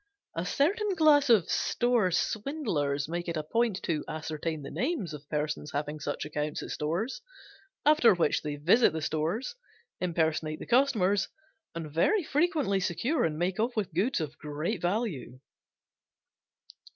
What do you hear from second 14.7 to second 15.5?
value.